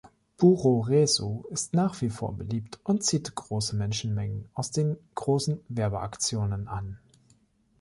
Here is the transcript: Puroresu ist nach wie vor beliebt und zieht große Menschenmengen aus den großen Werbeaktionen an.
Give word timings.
Puroresu 0.37 1.45
ist 1.51 1.75
nach 1.75 2.01
wie 2.01 2.09
vor 2.09 2.33
beliebt 2.35 2.79
und 2.83 3.03
zieht 3.03 3.35
große 3.35 3.75
Menschenmengen 3.75 4.49
aus 4.55 4.71
den 4.71 4.97
großen 5.13 5.59
Werbeaktionen 5.69 6.67
an. 6.67 6.97